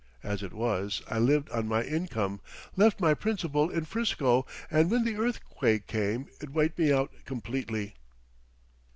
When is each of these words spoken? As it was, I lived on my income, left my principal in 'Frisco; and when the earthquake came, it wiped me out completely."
As 0.23 0.41
it 0.41 0.51
was, 0.51 1.03
I 1.11 1.19
lived 1.19 1.51
on 1.51 1.67
my 1.67 1.83
income, 1.83 2.41
left 2.75 2.99
my 2.99 3.13
principal 3.13 3.69
in 3.69 3.85
'Frisco; 3.85 4.47
and 4.71 4.89
when 4.89 5.03
the 5.05 5.15
earthquake 5.17 5.85
came, 5.85 6.27
it 6.41 6.49
wiped 6.49 6.79
me 6.79 6.91
out 6.91 7.11
completely." 7.25 7.93